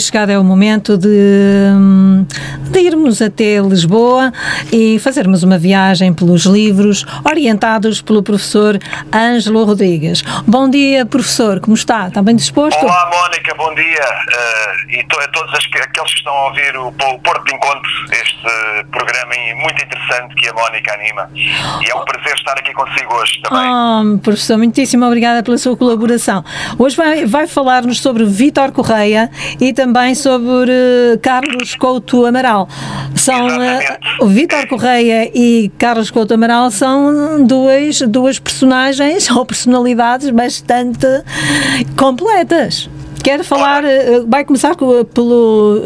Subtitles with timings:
[0.00, 1.08] Chegado é o momento de,
[2.74, 4.32] de irmos até Lisboa
[4.72, 8.76] e fazermos uma viagem pelos livros orientados pelo professor
[9.14, 10.22] Ângelo Rodrigues.
[10.44, 12.08] Bom dia, professor, como está?
[12.08, 12.84] Está bem disposto?
[12.84, 14.02] Olá, Mónica, bom dia.
[14.02, 17.54] Uh, e to, a todos as, aqueles que estão a ouvir o, o Porto de
[17.54, 21.30] Encontro, este programa muito interessante que a Mónica anima.
[21.34, 23.70] E é um prazer estar aqui consigo hoje também.
[23.70, 26.44] Oh, professor, muitíssimo obrigada pela sua colaboração.
[26.76, 29.30] Hoje vai, vai falar-nos sobre Vítor Correia
[29.60, 32.63] e também sobre uh, Carlos Couto Amaral.
[33.14, 41.06] São uh, Vítor Correia e Carlos Couto Amaral são duas, duas personagens ou personalidades bastante
[41.96, 42.88] completas.
[43.22, 45.80] Quer falar, uh, vai começar pelo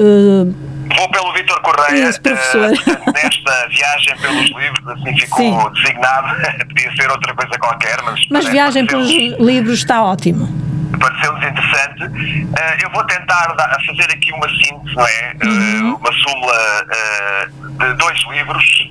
[0.97, 2.09] Vou pelo Vítor Correia.
[2.09, 2.71] Isso, professor.
[2.71, 5.72] Uh, nesta viagem pelos livros, assim ficou Sim.
[5.75, 6.37] designado.
[6.69, 8.21] Podia ser outra coisa qualquer, mas.
[8.31, 12.04] Mas viagem pelos livros está ótimo pareceu-nos interessante.
[12.04, 15.32] Uh, eu vou tentar dar, fazer aqui uma síntese, não é?
[15.43, 18.91] Uh, uma súmula uh, de dois livros.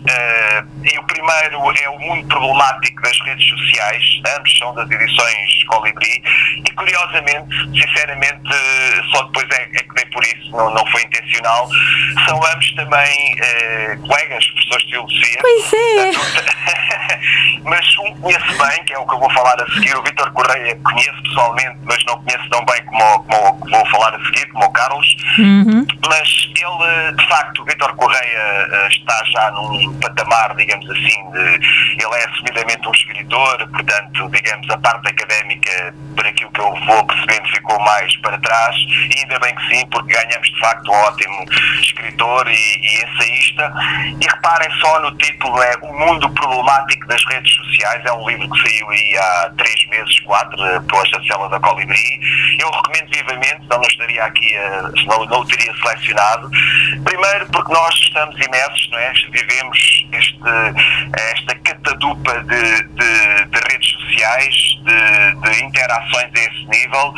[0.83, 4.03] e o primeiro é O Mundo Problemático das Redes Sociais.
[4.37, 6.23] Ambos são das edições Colibri.
[6.65, 8.49] E curiosamente, sinceramente,
[9.11, 11.67] só depois é, é que dei por isso, não, não foi intencional.
[12.25, 13.35] São ambos também
[14.07, 15.37] colegas, professores de Filosofia.
[15.41, 16.77] Pois é.
[17.63, 19.95] mas um conheço bem, que é o que eu vou falar a seguir.
[19.95, 24.25] O Vítor Correia conheço pessoalmente, mas não conheço tão bem como, como vou falar a
[24.25, 25.85] seguir, como o Carlos, uhum.
[26.07, 32.03] mas ele, de facto, o Vitor Correia eh, está já num patamar, digamos assim, de,
[32.03, 37.05] ele é assumidamente um escritor, portanto, digamos, a parte académica, por aquilo que eu vou
[37.05, 40.95] percebendo, ficou mais para trás, e ainda bem que sim, porque ganhamos de facto um
[40.95, 41.45] ótimo
[41.81, 43.73] escritor e, e ensaísta.
[44.21, 48.49] E reparem só no título, é O Mundo Problemático das Redes Sociais, é um livro
[48.49, 52.19] que saiu aí há três meses, quatro, pela chancela da Colibri.
[52.59, 56.49] Eu recomendo vivamente, não estaria aqui, a, não, não o teria selecionado.
[57.03, 59.13] Primeiro porque nós estamos imersos, não é?
[59.31, 60.37] Vivemos este,
[61.15, 67.13] esta catadupa de, de, de redes sociais, de, de, interações a esse nível.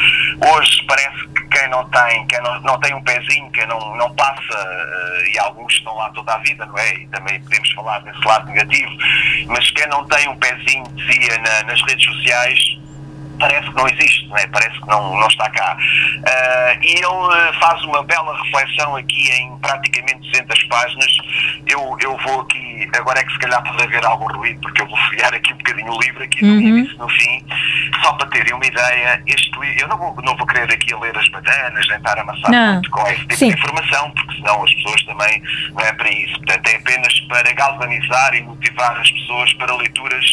[0.54, 4.14] Hoje parece que quem não tem, quem não, não tem um pezinho, quem não, não
[4.16, 6.94] passa, uh, e alguns estão lá toda a vida, não é?
[6.96, 8.92] E também podemos falar desse lado negativo,
[9.48, 12.80] mas quem não tem um pezinho, dizia, na, nas redes sociais,
[13.40, 14.48] parece que não existe, não é?
[14.48, 15.78] parece que não, não está cá.
[15.78, 21.18] Uh, e ele faz uma bela reflexão aqui em praticamente 200 páginas.
[21.68, 24.88] Eu, eu vou aqui, agora é que se calhar pode haver algum ruído, porque eu
[24.88, 26.60] vou folhear aqui um bocadinho o livro, aqui no uhum.
[26.60, 27.46] início no fim,
[28.04, 29.24] só para terem uma ideia.
[29.28, 32.56] Este livro, eu não vou, não vou querer aqui ler as bananas, nem estar amassado
[32.56, 33.48] muito com esse tipo Sim.
[33.50, 35.42] de informação, porque senão as pessoas também
[35.72, 36.34] não é para isso.
[36.34, 40.26] Portanto, é apenas para galvanizar e motivar as pessoas para leituras.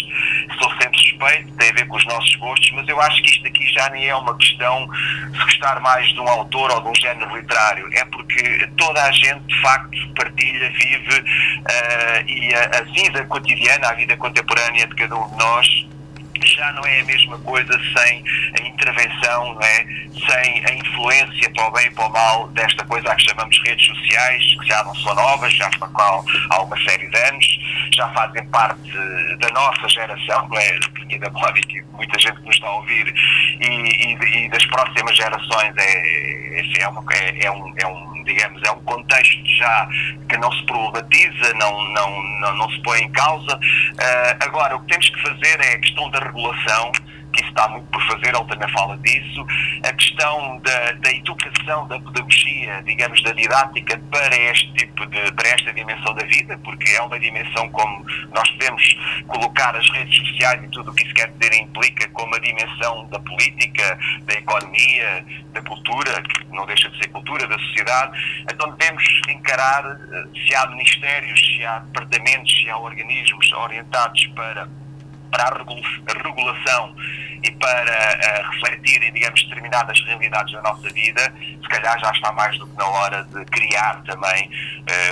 [0.59, 3.31] Sou sempre suspeito, tem a ver com os nossos gostos, mas eu eu acho que
[3.31, 4.89] isto aqui já nem é uma questão
[5.31, 9.13] de gostar mais de um autor ou de um género literário, é porque toda a
[9.13, 14.95] gente de facto partilha, vive uh, e a, a vida cotidiana, a vida contemporânea de
[14.95, 15.87] cada um de nós
[16.45, 18.25] já não é a mesma coisa sem
[18.61, 19.87] a intervenção, não é?
[20.27, 23.59] sem a influência para o bem e para o mal desta coisa a que chamamos
[23.65, 25.91] redes sociais, que já não são novas, já estão
[26.51, 27.47] há uma série de anos,
[27.95, 28.91] já fazem parte
[29.39, 30.79] da nossa geração, não é?
[31.19, 33.15] Da da Mónica, muita gente que nos está a ouvir,
[33.61, 38.17] e, e, e das próximas gerações é, é, é, uma, é, é um, é um
[38.27, 39.89] digamos, é um contexto já
[40.29, 43.57] que não se problematiza, não, não, não, não se põe em causa.
[43.57, 46.93] Uh, agora, o que temos que fazer é a questão da regulação
[47.37, 49.47] que isso está muito por fazer, ele também fala disso,
[49.85, 55.49] a questão da, da educação, da pedagogia, digamos, da didática para este tipo de, para
[55.49, 58.97] esta dimensão da vida, porque é uma dimensão como nós podemos
[59.29, 63.07] colocar as redes sociais e tudo o que isso quer dizer implica como a dimensão
[63.09, 68.71] da política, da economia, da cultura, que não deixa de ser cultura, da sociedade, então
[68.75, 74.69] devemos encarar eh, se há ministérios, se há departamentos, se há organismos orientados para
[75.31, 76.95] para a regulação
[77.43, 82.59] e para uh, refletirem, digamos, determinadas realidades da nossa vida, se calhar já está mais
[82.59, 84.51] do que na hora de criar também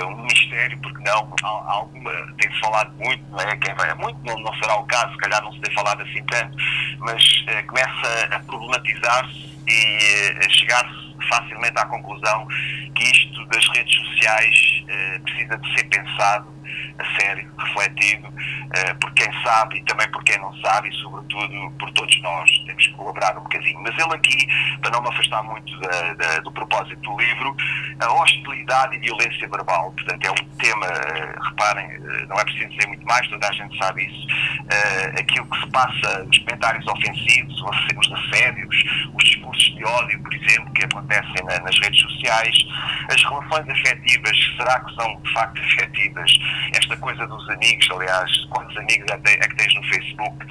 [0.01, 3.55] uh, um ministério, porque não, alguma, tem-se falado muito, não é?
[3.57, 6.23] Quem vai, muito não, não será o caso, se calhar não se tem falado assim
[6.25, 6.57] tanto,
[6.99, 12.47] mas uh, começa a problematizar-se e chegar-se facilmente à conclusão
[12.93, 14.83] que isto das redes sociais
[15.23, 16.54] precisa de ser pensado
[16.99, 21.71] a sério, refletido, uh, por quem sabe e também por quem não sabe, e sobretudo
[21.79, 22.49] por todos nós.
[22.65, 23.79] Temos que colaborar um bocadinho.
[23.81, 24.47] Mas ele aqui,
[24.81, 27.55] para não me afastar muito da, da, do propósito do livro,
[27.99, 29.91] a hostilidade e violência verbal.
[29.91, 33.53] Portanto, é um tema, uh, reparem, uh, não é preciso dizer muito mais, toda a
[33.53, 34.27] gente sabe isso.
[35.19, 38.75] aquilo que se passa, os comentários ofensivos, os assédios,
[39.13, 42.57] os discursos de ódio, por exemplo, que acontecem na, nas redes sociais,
[43.11, 46.31] as relações afetivas, será que são de facto afetivas?
[46.85, 50.45] Esta coisa dos amigos, aliás, quantos amigos é, que tens no Facebook?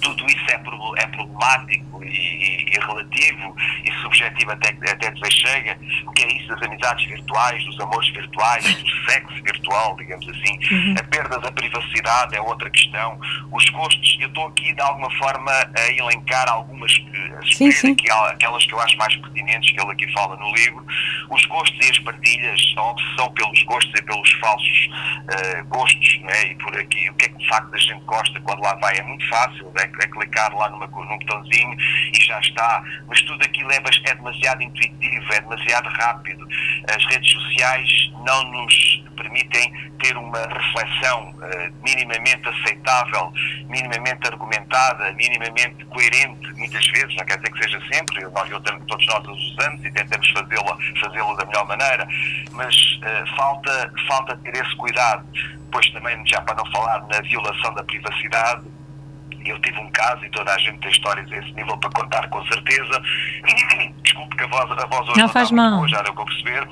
[0.00, 0.54] Tudo isso é,
[1.02, 5.78] é problemático e, e, e, relativo e subjetivo até, até dizer chega.
[6.06, 10.58] O que é isso das amizades virtuais, dos amores virtuais, do sexo virtual, digamos assim.
[10.74, 10.94] Uhum.
[10.98, 13.18] A perda da privacidade é outra questão.
[13.52, 17.92] Os gostos, eu estou aqui de alguma forma a elencar algumas, a sim, sim.
[17.92, 20.84] Aqui, aquelas que eu acho mais pertinentes, que ele aqui fala no livro.
[21.30, 26.46] Os gostos e as partilhas, a obsessão pelos gostos e pelos falsos uh, gostos, né?
[26.46, 28.96] e por aqui, o que é que de facto a gente gosta quando lá vai
[28.96, 29.83] é muito fácil, né?
[29.84, 31.76] É clicar lá numa, num botãozinho
[32.12, 32.82] e já está.
[33.08, 36.46] Mas tudo aquilo é, é demasiado intuitivo, é demasiado rápido.
[36.88, 43.32] As redes sociais não nos permitem ter uma reflexão uh, minimamente aceitável,
[43.68, 49.06] minimamente argumentada, minimamente coerente, muitas vezes, não quer dizer que seja sempre, eu, eu, todos
[49.06, 52.06] nós os usamos e tentamos fazê-lo fazê da melhor maneira,
[52.52, 55.24] mas uh, falta, falta ter esse cuidado.
[55.64, 58.62] Depois também, já para não falar na violação da privacidade,
[59.50, 62.28] eu tive um caso e toda a gente tem histórias a esse nível para contar,
[62.28, 63.02] com certeza.
[64.02, 65.76] Desculpe que a voz, a voz hoje não, não faz mal.
[65.76, 66.68] Boa, já deu para perceber.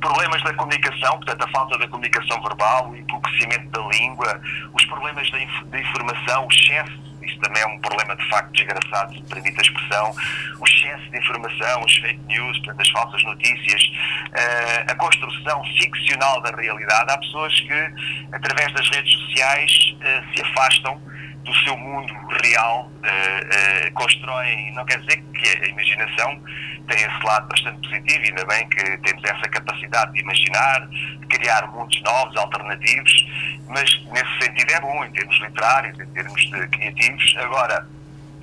[0.00, 4.40] Problemas da comunicação, portanto, a falta da comunicação verbal, o empobrecimento da língua,
[4.72, 8.50] os problemas da, inf da informação, o excesso isso também é um problema de facto
[8.52, 10.14] desgraçado, se permite a expressão,
[10.58, 16.40] o excesso de informação, os fake news, portanto, as falsas notícias, uh, a construção ficcional
[16.42, 17.12] da realidade.
[17.12, 17.92] Há pessoas que,
[18.32, 21.00] através das redes sociais, uh, se afastam
[21.44, 26.40] do seu mundo real, uh, uh, constroem, não quer dizer que a imaginação
[26.86, 31.66] tem esse lado bastante positivo, ainda bem que temos essa capacidade de imaginar, de criar
[31.68, 33.26] mundos novos, alternativos,
[33.68, 37.36] mas nesse sentido é bom, em termos literários, em termos de criativos.
[37.38, 37.86] Agora,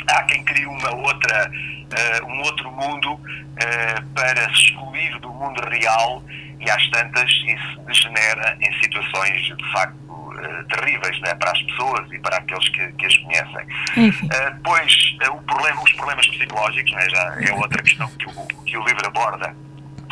[0.09, 3.19] há quem crie uma outra, uh, um outro mundo
[4.13, 6.23] para se excluir do mundo real
[6.59, 10.06] e às tantas isso degenera em situações de facto
[10.37, 13.65] uh, terríveis né, para as pessoas e para aqueles que, que as conhecem.
[13.97, 18.47] Uh, depois, uh, o problema, os problemas psicológicos né, já é outra questão que o,
[18.65, 19.55] que o livro aborda.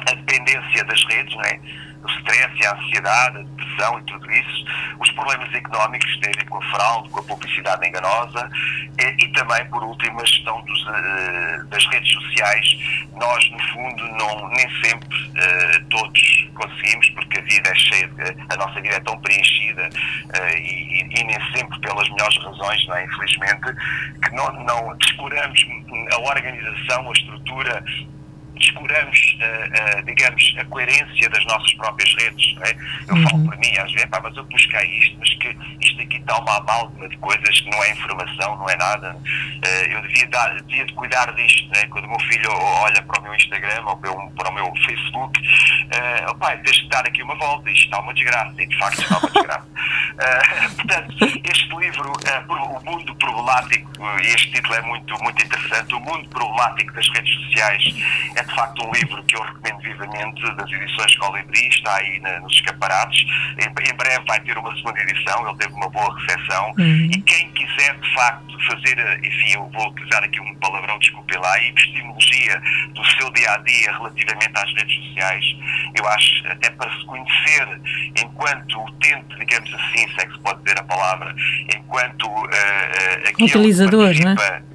[0.07, 1.59] A dependência das redes, né,
[2.03, 4.65] o stress, a ansiedade, depressão e tudo isso,
[4.99, 8.49] os problemas económicos que têm a ver com a fraude, com a publicidade enganosa
[8.99, 12.77] e, e também, por último, a gestão dos, uh, das redes sociais.
[13.13, 18.09] Nós, no fundo, não, nem sempre uh, todos conseguimos, porque a vida é cheia,
[18.49, 22.95] a nossa vida é tão preenchida uh, e, e, nem sempre pelas melhores razões, não
[22.95, 23.05] é?
[23.05, 23.73] infelizmente,
[24.23, 25.65] que não, não descuramos
[26.11, 27.83] a organização, a estrutura
[28.55, 32.55] descuramos, uh, uh, digamos, a coerência das nossas próprias redes.
[32.61, 32.75] É?
[33.07, 33.29] Eu uhum.
[33.29, 36.37] falo por mim, às vezes, pá, mas eu busquei isto, mas que isto aqui está
[36.39, 39.15] uma amálgama de coisas que não é informação, não é nada.
[39.15, 41.69] Uh, eu devia, dar, devia de cuidar disto.
[41.69, 41.85] Né?
[41.87, 46.31] Quando o meu filho olha para o meu Instagram ou para o meu Facebook, uh,
[46.31, 49.17] opa, tens de dar aqui uma volta, isto está uma desgraça, e de facto está
[49.17, 49.67] uma desgraça.
[50.75, 52.13] portanto, este livro,
[52.49, 57.83] O Mundo Problemático, este título é muito, muito interessante, O Mundo Problemático das Redes Sociais,
[58.35, 62.39] é de facto um livro que eu recomendo vivamente, das edições Colibri, está aí na,
[62.39, 63.25] nos escaparates.
[63.59, 66.73] Em, em, breve vai ter uma segunda edição, ele teve uma boa recepção.
[66.77, 67.09] Uhum.
[67.11, 71.59] E quem quiser, de facto, fazer, enfim, eu vou utilizar aqui um palavrão, desculpe lá,
[71.63, 72.61] epistemologia
[72.93, 75.45] do seu dia a dia relativamente às redes sociais,
[75.95, 77.81] eu acho, até para se conhecer
[78.17, 81.35] enquanto utente, digamos assim, se é que se pode dizer a palavra,
[81.75, 84.74] enquanto uh, uh, utilizador, não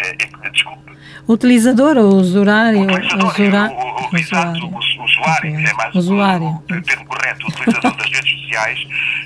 [0.00, 0.48] é?
[0.48, 0.90] Uh, desculpe
[1.28, 2.82] Utilizador ou usuário?
[2.82, 3.70] Utilizador, usura...
[3.70, 4.78] o, o, exato, o
[5.20, 6.46] usuário, é mais usuário.
[6.46, 8.78] o, o termo correto, o utilizador das redes sociais.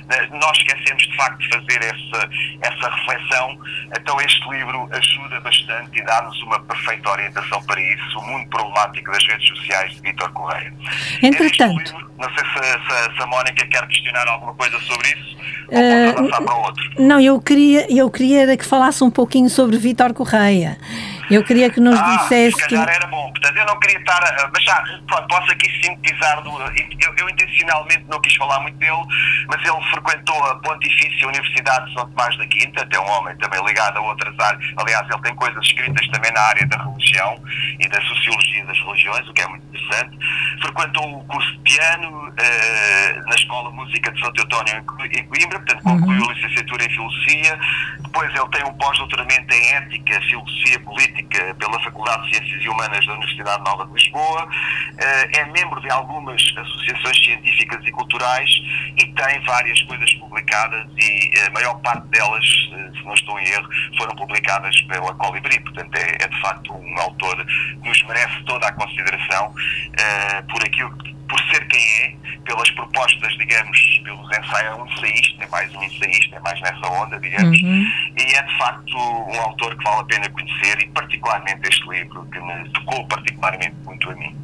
[0.06, 2.28] Né, nós esquecemos de facto de fazer essa,
[2.62, 3.58] essa reflexão,
[3.98, 9.10] então este livro ajuda bastante e dá-nos uma perfeita orientação para isso, o mundo problemático
[9.10, 10.72] das redes sociais de Vítor Correia.
[11.22, 11.92] Entretanto.
[11.92, 15.34] Livro, não sei se, se, se, a Mónica quer questionar alguma coisa sobre isso
[15.68, 17.02] uh.
[17.02, 20.78] Não, eu queria, eu queria que falasse um pouquinho sobre Vítor Correia.
[21.30, 22.58] Eu queria que nos ah, dissesse.
[22.58, 23.23] Se calhar era bom.
[23.44, 24.24] Portanto, eu não queria estar.
[24.24, 26.42] A, mas já, pronto, posso aqui sintetizar.
[26.42, 29.02] Do, eu, eu, intencionalmente não quis falar muito dele,
[29.48, 33.62] mas ele frequentou a Pontifícia Universidade de São Tomás da Quinta, até um homem também
[33.64, 34.64] ligado a outras áreas.
[34.78, 37.42] Aliás, ele tem coisas escritas também na área da religião
[37.78, 40.18] e da sociologia das religiões, o que é muito interessante.
[40.62, 45.26] Frequentou o curso de piano ano uh, na Escola de Música de Santo António em
[45.26, 46.30] Coimbra, portanto concluiu uhum.
[46.30, 47.58] a licenciatura em Filosofia.
[48.00, 53.06] Depois ele tem um pós-doutoramento em Ética, Filosofia Política pela Faculdade de Ciências e Humanas
[53.06, 54.44] da Universidade Nova de Lisboa.
[54.44, 58.50] Uh, é membro de algumas associações científicas e culturais
[58.96, 63.68] e tem várias coisas publicadas e a maior parte delas, se não estou em erro,
[63.98, 65.60] foram publicadas pela Colibri.
[65.60, 69.52] Portanto, é, é de facto um autor que nos merece toda a consideração
[70.48, 70.96] por aquilo
[71.34, 72.14] por ser quem é,
[72.44, 76.86] pelas propostas, digamos, pelos ensaios, é um ensaísta, é mais um ensaísta, é mais nessa
[76.86, 77.86] onda, digamos, uhum.
[78.16, 82.24] e é de facto um autor que vale a pena conhecer e particularmente este livro
[82.30, 84.36] que me tocou particularmente muito a mim.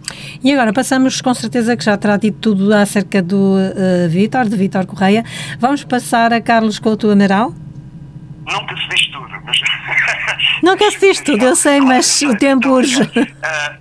[0.42, 4.56] E agora passamos, com certeza que já terá dito tudo acerca do uh, Vítor, de
[4.56, 5.24] Vítor Correia,
[5.60, 7.54] vamos passar a Carlos Couto Amaral?
[8.46, 9.60] Nunca se diz tudo, mas...
[10.62, 13.02] Não quer se diz tudo, eu sei, mas o tempo urge.
[13.02, 13.10] Uh,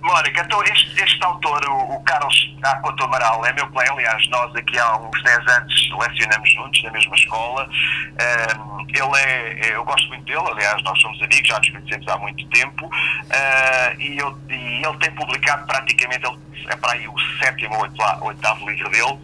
[0.00, 4.54] Mónica, então este, este autor, o, o Carlos Couto Amaral, é meu colega, aliás, nós
[4.54, 7.68] aqui há uns 10 anos lecionamos juntos na mesma escola.
[7.68, 12.08] Uh, ele é, é, eu gosto muito dele, aliás, nós somos amigos, já nos conhecemos
[12.08, 17.06] há muito tempo, uh, e, eu, e, ele tem publicado praticamente, ele, é para aí
[17.06, 19.18] o sétimo ou oitavo livro dele,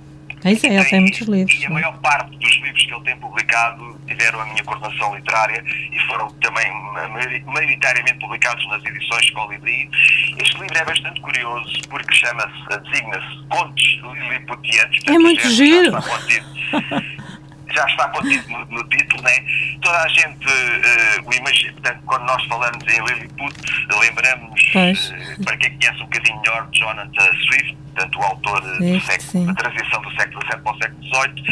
[0.45, 1.61] é isso, ele tem muitos livros.
[1.61, 5.63] E a maior parte dos livros que ele tem publicado tiveram a minha coordenação literária
[5.93, 6.67] e foram também
[7.47, 9.89] maioritariamente publicados nas edições Colibri.
[10.39, 14.99] Este livro é bastante curioso porque chama-se, designa-se Contos Liliputianos.
[15.07, 15.93] É muito giro.
[17.75, 19.45] já está contido no, no, título, né?
[19.83, 23.55] Toda a gente uh, o imagina, portanto, quando nós falamos em Lilliput,
[24.01, 29.47] lembramos, uh, para quem conhece um bocadinho melhor, Jonathan Swift, portanto, o autor do século,
[29.47, 31.43] da transição do século XVII para o século XVIII.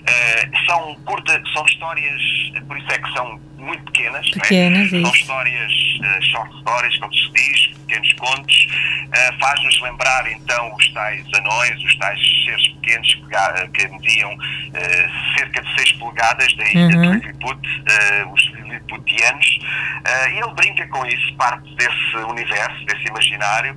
[0.00, 2.22] Uh, são, curta, são histórias,
[2.66, 4.30] por isso é que são muito pequenas, é?
[4.30, 8.66] pequenas são histórias, uh, short stories, como se diz, pequenos contos,
[9.08, 14.36] uh, faz-nos lembrar então os tais anões, os tais seres pequenos que, que mediam
[15.36, 17.14] cerca de 6 polegadas, daí uhum.
[17.14, 17.60] Lilliput,
[18.32, 19.58] os Lilliputianos,
[20.32, 23.76] e ele brinca com isso, parte desse universo, desse imaginário,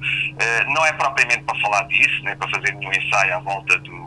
[0.67, 4.02] não é propriamente para falar disso, nem para fazer nenhum ensaio à volta do,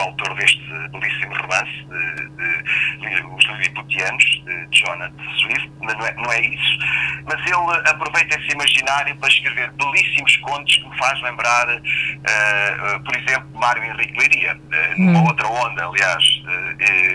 [0.00, 6.14] autor deste belíssimo romance, de, de, de Os Lilliputianos, de Jonathan Swift, mas não é,
[6.14, 6.78] não é isso.
[7.24, 13.04] Mas ele aproveita esse imaginário para escrever belíssimos contos que me faz lembrar, uh, uh,
[13.04, 15.26] por exemplo, Mário Henrique Leiria, uh, numa hum.
[15.26, 16.24] outra onda, aliás.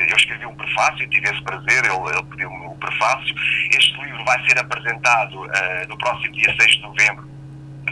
[0.10, 3.36] eu escrevi um prefácio, tive esse prazer, ele, ele pediu-me o prefácio.
[3.72, 5.48] Este livro vai ser apresentado
[5.88, 7.35] no próximo dia 6 de novembro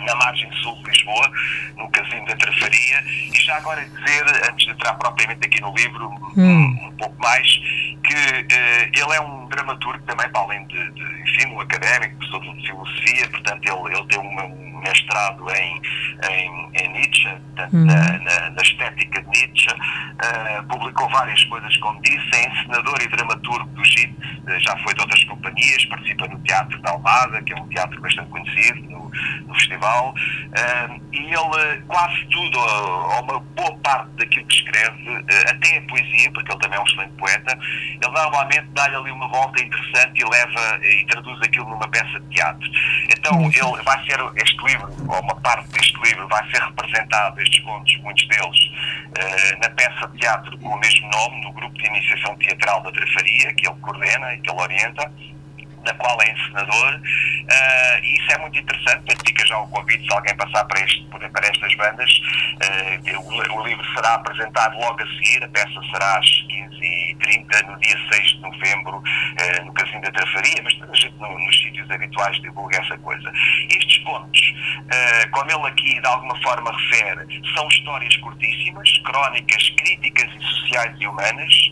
[0.03, 1.31] na margem sul de Lisboa,
[1.77, 6.09] no casino da Trafaria, e já agora dizer, antes de entrar propriamente aqui no livro,
[6.37, 6.43] hum.
[6.43, 7.47] um, um, pouco mais,
[8.03, 11.13] que uh, ele é um dramaturgo também, para além de, de
[11.47, 15.81] um académico, professor de filosofia, portanto ele, ele tem um mestrado em,
[16.29, 17.85] em, em Nietzsche, portanto, hum.
[17.85, 19.67] na, na, na, estética de Nietzsche,
[20.13, 24.93] uh, publicou várias coisas, como disse, é encenador e dramaturgo do JIT, uh, já foi
[24.93, 29.11] de outras companhias, participa no Teatro da Almada, que é um teatro bastante conhecido no,
[29.47, 35.77] no festival, uh, e ele quase tudo, ou uma boa parte daquilo que escreve, até
[35.77, 37.57] a poesia, porque ele também é um excelente poeta,
[38.01, 42.27] ele normalmente dá-lhe ali uma volta interessante e leva e traduz aquilo numa peça de
[42.35, 42.69] teatro.
[43.09, 47.63] Então ele vai ser este livro ou uma parte deste livro, vai ser representado, estes
[47.63, 48.71] contos, muitos deles,
[49.61, 53.67] na peça teatro com o mesmo nome, no grupo de iniciação teatral da Trafaria, que
[53.67, 55.11] ele coordena e que ele orienta
[55.85, 60.13] na qual é encenador, uh, e isso é muito interessante, fica já o convite, se
[60.13, 65.07] alguém passar para, este, para estas bandas, uh, o, o, livro será apresentado logo a
[65.07, 70.11] seguir, a peça será às 15h30, no dia 6 de novembro, uh, no Casino da
[70.11, 73.31] Trafaria, mas a gente no, nos sítios habituais divulga essa coisa.
[73.69, 74.53] Estes contos,
[75.31, 81.07] como ele aqui de alguma forma refere, são histórias curtíssimas, crónicas, críticas e sociais e
[81.07, 81.71] humanas,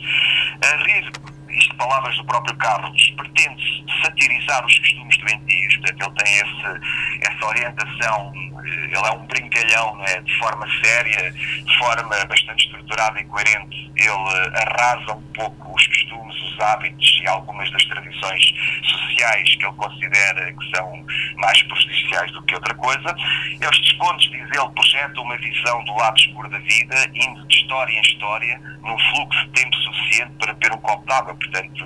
[1.61, 7.45] isto palavras do próprio Carlos, pretende satirizar os costumes doentios, portanto ele tem esse, essa
[7.45, 8.33] orientação,
[8.65, 10.21] ele é um brincalhão, não é?
[10.21, 16.35] de forma séria, de forma bastante estruturada e coerente, ele arrasa um pouco os costumes,
[16.41, 18.53] os hábitos e algumas das tradições
[18.83, 21.05] sociais que ele considera que são
[21.37, 23.15] mais prejudiciais do que outra coisa.
[23.59, 27.93] Estes contos, diz ele, projetam uma visão do lado escuro da vida, indo de história
[27.93, 31.35] em história, num fluxo de tempo suficiente para beber um copo d'água.
[31.35, 31.85] Portanto,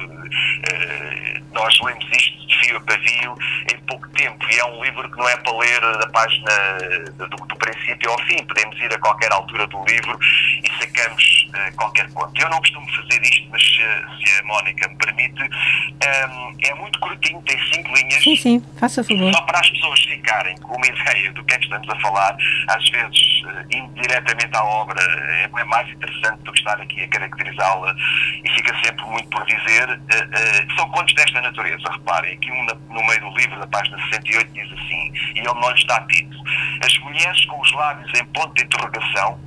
[0.72, 3.36] eh, nós lemos isto de fio a pavio
[3.74, 6.52] em pouco tempo e é um livro que não é para ler da página
[7.18, 8.44] do, do princípio ao fim.
[8.46, 10.18] Podemos ir a qualquer altura do livro
[10.64, 12.42] e sacamos uh, qualquer conto.
[12.42, 15.50] Eu não costumo fazer isto, mas se, se a Mónica me permite,
[15.96, 18.22] Um, é muito curtinho, tem cinco linhas.
[18.22, 19.34] Sim, sim, faça favor.
[19.34, 22.38] Só para as pessoas ficarem com uma ideia do que é que estamos a falar,
[22.68, 27.04] às vezes, uh, indo diretamente à obra, é, é mais interessante do que estar aqui
[27.04, 27.96] a caracterizá-la
[28.44, 30.00] e fica sempre muito por dizer.
[30.78, 34.54] São contos desta natureza, reparem, aqui um na, no meio do livro, da página 68,
[34.54, 36.44] diz assim, e ele não lhes dá título.
[36.84, 39.40] As mulheres com os lábios em ponto de interrogação,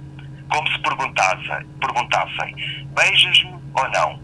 [0.49, 2.55] como se perguntassem, perguntassem
[2.95, 4.21] beijas-me ou não?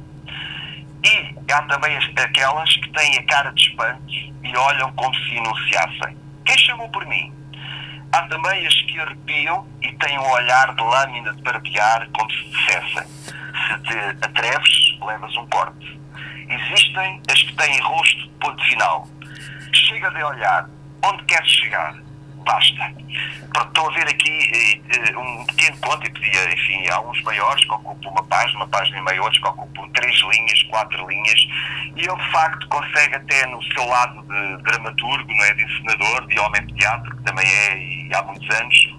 [1.04, 4.12] E há também aquelas que têm a cara de espanto
[4.42, 6.16] e olham como se enunciassem.
[6.44, 7.32] Quem chamou por mim?
[8.12, 12.44] Há também as que arrepiam e têm um olhar de lâmina de barbear como se
[12.44, 13.04] dissessem.
[13.04, 16.00] Se te atreves, levas um corte.
[16.48, 19.08] Existem as que têm rosto ponto final.
[19.72, 20.68] Chega de olhar.
[21.02, 21.94] Onde queres chegar?
[22.44, 22.92] Basta.
[23.52, 27.64] Pronto, estou a ver aqui eh, um pequeno conto, e pedia, enfim, há uns maiores
[27.64, 31.40] que ocupam uma página, uma página e meia, outros que ocupam três linhas, quatro linhas,
[31.96, 36.26] e ele de facto consegue até no seu lado de dramaturgo, não é, de encenador,
[36.26, 38.94] de homem de teatro, que também é e há muitos anos,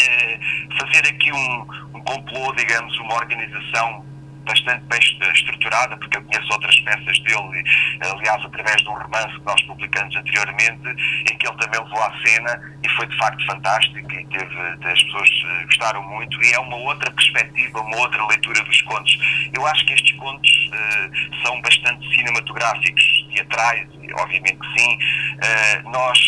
[0.00, 0.38] eh,
[0.78, 4.04] fazer aqui um, um complô, digamos, uma organização
[4.46, 4.98] bastante bem
[5.34, 7.64] estruturada, porque eu conheço outras peças dele,
[8.00, 10.88] aliás, através de um romance que nós publicamos anteriormente,
[11.30, 15.02] em que ele também levou à cena e foi de facto fantástico e teve, as
[15.02, 19.18] pessoas eh, gostaram muito e é uma outra perspectiva, uma outra leitura dos contos.
[19.52, 24.94] Eu acho que estes contos uh, são bastante cinematográficos, teatrais, obviamente que sim.
[24.96, 26.18] Uh, nós,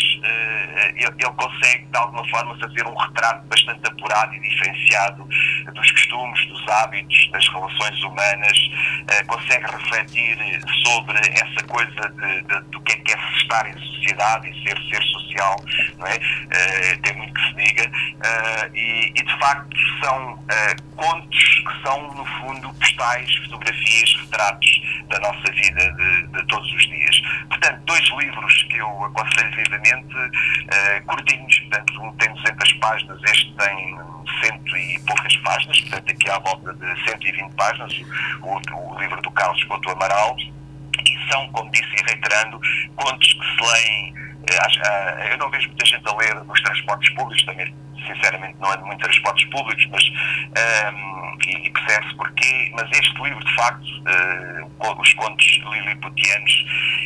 [1.19, 5.27] ele, consegue de alguma forma fazer um retrato bastante apurado e diferenciado
[5.73, 12.61] dos costumes, dos hábitos, das relações humanas, uh, consegue refletir sobre essa coisa de, de,
[12.71, 15.55] do que é que é estar em sociedade e ser ser social,
[15.97, 16.15] não é?
[16.15, 20.39] Uh, tem muito que se diga, uh, e, e, de facto são
[20.95, 26.87] contos que são, no fundo, postais, fotografias, retratos da nossa vida de, de todos os
[26.87, 27.21] dias.
[27.47, 30.15] Portanto, dois livros que eu aconselho vivamente,
[31.09, 33.99] curtinhos, portanto, um tem 200 páginas, este tem
[34.41, 38.01] cento e poucas páginas, portanto, aqui à volta de 120 páginas,
[38.41, 42.59] o, o livro do Carlos Couto Amaral, e são, como disse e reiterando,
[42.95, 44.13] contos que se leem.
[44.49, 47.73] Eh, eh, eu não vejo muita gente a ler nos transportes públicos, também
[48.07, 50.03] sinceramente não ando muito transportes públicos, mas
[50.93, 56.65] um, ehm, e, percebe-se porquê, mas este livro de facto, uh, os contos liliputianos,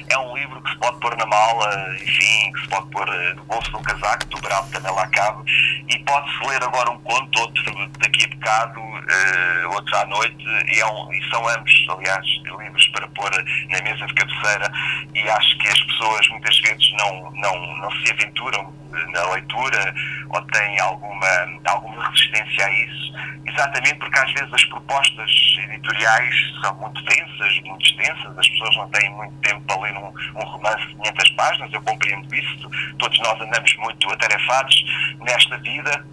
[0.10, 3.44] é um livro que se pode pôr na mala, enfim, que se pode pôr no
[3.46, 5.44] bolso do casaco, dobrado também lá cabe,
[5.90, 10.80] e pode-se ler agora um conto, outro daqui a bocado, uh, outro à noite, e,
[10.80, 12.26] é um, e são ambos, aliás,
[12.60, 13.32] livros para pôr
[13.70, 14.72] na mesa de cabeceira,
[15.14, 18.74] e acho que as pessoas muitas vezes não, não, não se aventuram
[19.14, 19.94] na leitura
[20.30, 21.28] ou têm alguma,
[21.66, 23.14] alguma resistência a isso,
[23.54, 25.32] exatamente porque às vezes as propostas
[25.70, 30.14] editoriais são muito densas, muito extensas, as pessoas não têm muito tempo para ler um,
[30.36, 34.86] um romance de 500 páginas, eu compreendo isso, todos nós andamos muito atarefados
[35.20, 36.06] nesta vida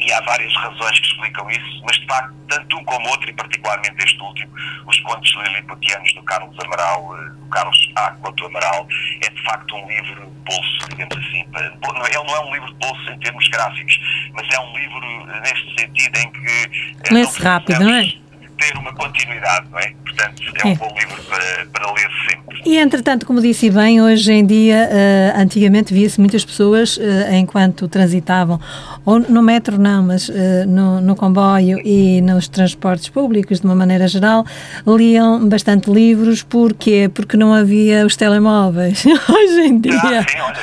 [0.00, 3.32] e há várias razões que explicam isso, mas de facto, tanto um como outro, e
[3.32, 4.52] particularmente este último,
[4.86, 8.10] os contos liliputianos do Carlos Amaral, eh, do Carlos A.
[8.12, 8.86] Couto Amaral,
[9.22, 11.40] é de facto um livro de bolso, digamos assim.
[11.40, 13.98] Ele não é um livro de bolso em termos gráficos,
[14.32, 16.70] mas é um livro eh, neste sentido em que.
[17.04, 18.27] Eh, Lê-se rápido, não é?
[18.58, 19.92] Ter uma continuidade, não é?
[20.04, 20.72] Portanto, é, é.
[20.72, 22.62] um bom livro para, para ler sempre.
[22.66, 27.00] E, entretanto, como disse bem, hoje em dia, uh, antigamente via-se muitas pessoas, uh,
[27.32, 28.60] enquanto transitavam,
[29.04, 30.32] ou no metro não, mas uh,
[30.66, 34.44] no, no, comboio e nos transportes públicos, de uma maneira geral,
[34.86, 37.10] liam bastante livros, porquê?
[37.12, 39.04] Porque não havia os telemóveis.
[39.06, 39.94] hoje em dia...
[39.94, 40.58] Ah, sim, olha,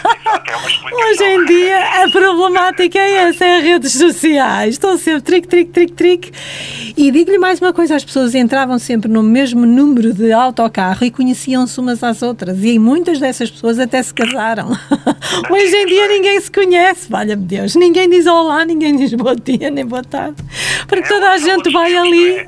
[0.48, 0.56] é
[0.96, 4.76] hoje em dia, a problemática é essa, é as redes sociais.
[4.76, 6.32] Estão sempre tric, tric, tric, tric.
[6.98, 11.06] E digo-lhe mais uma coisa, depois as pessoas entravam sempre no mesmo número de autocarro
[11.06, 12.64] e conheciam-se umas às outras.
[12.64, 14.70] E muitas dessas pessoas até se casaram.
[15.50, 17.76] Hoje em dia ninguém se conhece, valha-me Deus.
[17.76, 20.38] Ninguém diz olá, ninguém diz bom dia, nem boa tarde.
[20.88, 22.48] Porque toda a gente vai ali.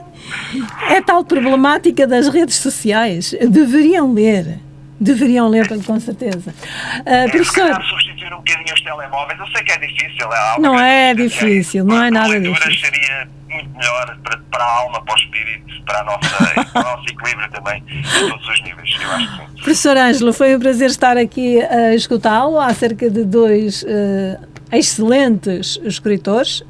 [0.89, 3.35] É tal problemática das redes sociais.
[3.47, 4.59] Deveriam ler.
[4.99, 6.53] Deveriam ler, com certeza.
[7.01, 7.83] Uh, professor.
[7.83, 10.33] substituir um bocadinho os telemóveis, eu sei que é difícil.
[10.33, 12.79] É não é difícil, não é nada difícil.
[12.79, 16.83] seria muito melhor para, para a alma, para o espírito, para, a nossa, para o
[16.83, 18.97] nosso equilíbrio também, em todos os níveis.
[19.01, 23.83] Eu acho que Professor Ângelo, foi um prazer estar aqui a escutá-lo acerca de dois
[23.83, 26.63] uh, excelentes escritores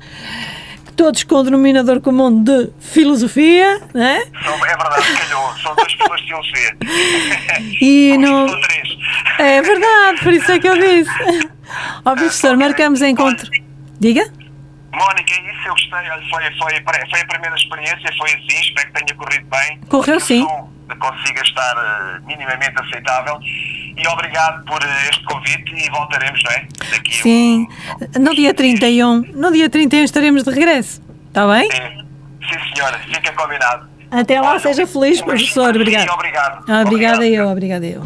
[0.95, 4.17] todos com o denominador comum de filosofia, não é?
[4.17, 6.77] é verdade, calhou, são duas pessoas de filosofia.
[7.79, 8.47] E não...
[9.37, 11.11] É verdade, por isso é que eu disse.
[12.03, 13.49] Ó, oh, professor, marcamos encontro.
[13.99, 14.25] Diga?
[14.97, 19.15] Mónica, isso eu gostei, foi, foi, foi a primeira experiência, foi assim, espero que tenha
[19.15, 19.79] corrido bem.
[19.89, 20.41] Correu sim.
[20.41, 23.39] Sou, consiga estar uh, minimamente aceitável.
[23.41, 24.79] E obrigado por
[25.09, 26.67] este convite e voltaremos, não é?
[26.91, 27.67] Daqui Sim,
[28.15, 28.19] um...
[28.19, 31.69] no dia 31, no dia 31 estaremos de regresso, está bem?
[31.71, 32.05] Sim,
[32.47, 33.87] Sim senhora, fica combinado.
[34.09, 35.75] Até lá, Olha, seja feliz, professor.
[35.75, 36.09] Obrigado.
[36.11, 36.81] Obrigado.
[36.81, 38.01] Obrigada eu, obrigada eu.